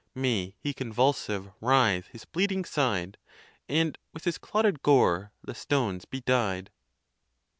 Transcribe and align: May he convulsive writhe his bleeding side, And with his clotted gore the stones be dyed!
May 0.15 0.55
he 0.57 0.73
convulsive 0.73 1.51
writhe 1.61 2.07
his 2.07 2.25
bleeding 2.25 2.65
side, 2.65 3.19
And 3.69 3.99
with 4.13 4.23
his 4.23 4.39
clotted 4.39 4.81
gore 4.81 5.31
the 5.43 5.53
stones 5.53 6.05
be 6.05 6.21
dyed! 6.21 6.71